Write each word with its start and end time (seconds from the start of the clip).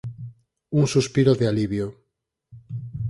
Un 0.79 0.85
suspiro 0.93 1.31
de 1.39 1.45
alivio. 1.51 1.87